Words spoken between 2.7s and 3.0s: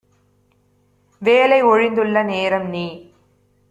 நீ